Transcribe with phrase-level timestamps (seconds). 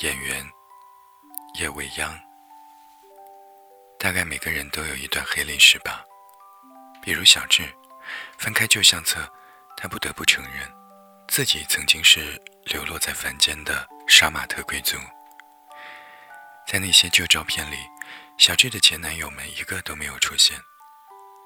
[0.00, 0.50] 演员
[1.58, 2.18] 叶未央。
[3.98, 6.02] 大概每个人都有一段黑历史吧，
[7.02, 7.62] 比如小智，
[8.38, 9.30] 翻开旧相册，
[9.76, 10.72] 他不得不承认，
[11.28, 14.96] 自己曾经是流落在凡间的杀马特贵族。
[16.66, 17.76] 在那些旧照片里，
[18.38, 20.58] 小智的前男友们一个都没有出现，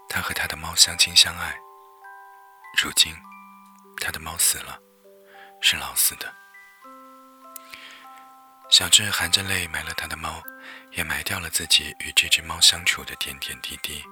[0.09, 1.53] 他和他的猫相亲相爱。
[2.81, 3.13] 如今，
[4.01, 4.79] 他的猫死了，
[5.61, 6.33] 是老死的。
[8.69, 10.43] 小智含着泪埋了他的猫，
[10.93, 14.03] 也埋掉了自己与这只猫相处的点点滴滴。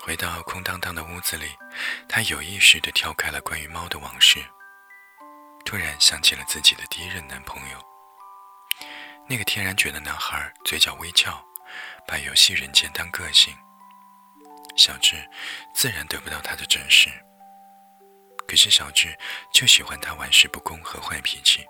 [0.00, 1.50] 回到空荡荡的屋子里，
[2.08, 4.44] 他有意识地跳开了关于猫的往事，
[5.64, 7.78] 突然想起了自己的第一任男朋友。
[9.28, 11.44] 那个天然卷的男孩，嘴角微翘，
[12.06, 13.56] 把游戏人间当个性。
[14.76, 15.16] 小智
[15.74, 17.10] 自然得不到他的珍视，
[18.48, 19.16] 可是小智
[19.52, 21.66] 就喜欢他玩世不恭和坏脾气。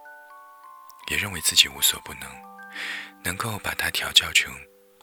[1.08, 2.30] 也认为自己无所不能，
[3.22, 4.54] 能够把它调教成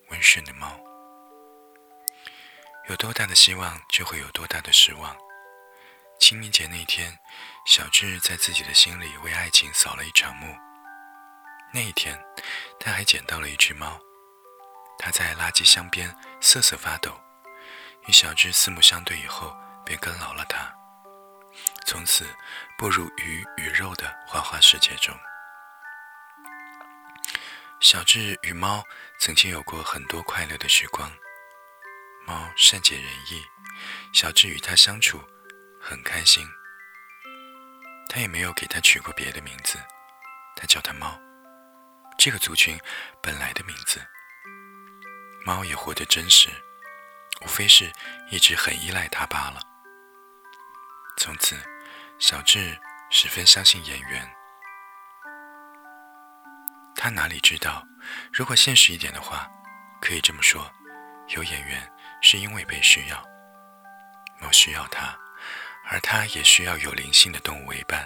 [0.09, 0.79] 温顺的猫。
[2.89, 5.15] 有多大的希望，就会有多大的失望。
[6.19, 7.17] 清明节那天，
[7.65, 10.55] 小智在自己的心里为爱情扫了一场墓。
[11.71, 12.19] 那一天，
[12.79, 13.99] 他还捡到了一只猫，
[14.97, 17.11] 它在垃圾箱边瑟瑟发抖。
[18.07, 20.73] 与小智四目相对以后，便跟牢了它，
[21.85, 22.25] 从此
[22.77, 25.15] 步入鱼与肉的花花世界中。
[27.81, 28.83] 小智与猫
[29.19, 31.09] 曾经有过很多快乐的时光。
[32.27, 33.41] 猫善解人意，
[34.13, 35.23] 小智与它相处
[35.79, 36.45] 很开心。
[38.09, 39.79] 他也没有给它取过别的名字，
[40.57, 41.17] 他叫它猫，
[42.17, 42.77] 这个族群
[43.21, 44.05] 本来的名字。
[45.45, 46.49] 猫也活得真实，
[47.45, 47.89] 无非是
[48.29, 49.61] 一直很依赖它罢了。
[51.17, 51.55] 从此，
[52.19, 52.77] 小智
[53.09, 54.38] 十分相信演员。
[57.01, 57.81] 他哪里知道，
[58.33, 59.49] 如果现实一点的话，
[60.01, 60.69] 可以这么说：
[61.29, 61.89] 有演员
[62.21, 63.25] 是因为被需要，
[64.41, 65.17] 猫需要他，
[65.89, 68.05] 而他也需要有灵性的动物为伴，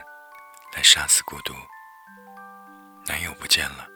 [0.76, 1.56] 来杀死孤独。
[3.08, 3.88] 男友不见了，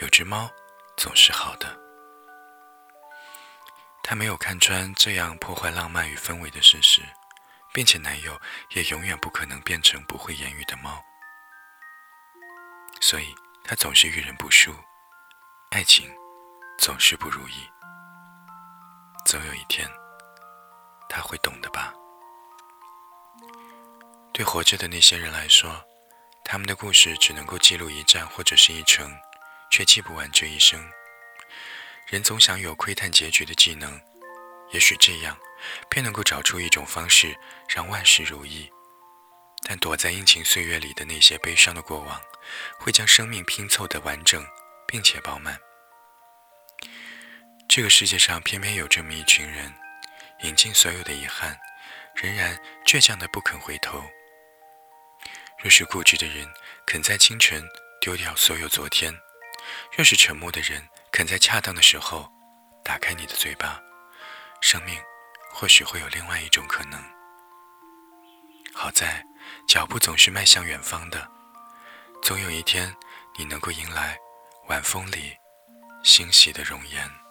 [0.00, 0.50] 有只猫
[0.96, 1.78] 总是好的。
[4.02, 7.02] 他没有看穿这样破坏浪漫与氛围的事实，
[7.72, 11.00] 并且男友也永远不可能变成不会言语的猫，
[13.00, 13.32] 所以。
[13.66, 14.74] 他总是遇人不淑，
[15.70, 16.14] 爱情
[16.78, 17.66] 总是不如意。
[19.24, 19.88] 总有一天，
[21.08, 21.94] 他会懂的吧？
[24.34, 25.82] 对活着的那些人来说，
[26.44, 29.10] 他们的故事只能够记录一站或者是一程，
[29.70, 30.86] 却记不完这一生。
[32.06, 33.98] 人总想有窥探结局的技能，
[34.72, 35.38] 也许这样
[35.88, 37.34] 便能够找出一种方式
[37.66, 38.70] 让万事如意。
[39.66, 42.20] 但躲在阴晴岁月里的那些悲伤的过往，
[42.78, 44.46] 会将生命拼凑的完整
[44.86, 45.58] 并且饱满。
[47.66, 49.72] 这个世界上偏偏有这么一群人，
[50.42, 51.58] 饮尽所有的遗憾，
[52.14, 54.04] 仍然倔强的不肯回头。
[55.58, 56.46] 若是固执的人
[56.86, 57.66] 肯在清晨
[58.02, 59.18] 丢掉所有昨天，
[59.96, 62.30] 若是沉默的人肯在恰当的时候
[62.84, 63.80] 打开你的嘴巴，
[64.60, 65.00] 生命
[65.54, 67.02] 或许会有另外一种可能。
[68.74, 69.24] 好在。
[69.66, 71.28] 脚步总是迈向远方的，
[72.22, 72.94] 总有一天，
[73.36, 74.18] 你能够迎来
[74.68, 75.32] 晚风里
[76.02, 77.23] 欣喜的容颜。